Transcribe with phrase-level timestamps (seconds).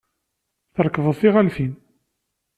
[0.75, 1.73] Trekbeḍ tiɣaltin.